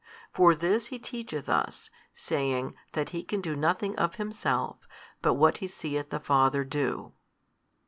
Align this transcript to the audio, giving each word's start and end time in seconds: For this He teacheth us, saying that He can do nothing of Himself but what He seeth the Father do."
For 0.33 0.55
this 0.55 0.87
He 0.87 0.97
teacheth 0.97 1.47
us, 1.47 1.91
saying 2.15 2.73
that 2.93 3.11
He 3.11 3.21
can 3.21 3.39
do 3.39 3.55
nothing 3.55 3.95
of 3.99 4.15
Himself 4.15 4.87
but 5.21 5.35
what 5.35 5.57
He 5.59 5.67
seeth 5.67 6.09
the 6.09 6.19
Father 6.19 6.63
do." 6.63 7.13